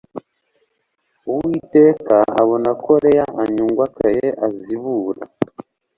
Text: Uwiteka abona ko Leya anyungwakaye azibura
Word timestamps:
Uwiteka 1.31 2.15
abona 2.41 2.71
ko 2.83 2.91
Leya 3.03 3.25
anyungwakaye 3.41 4.25
azibura 4.47 5.23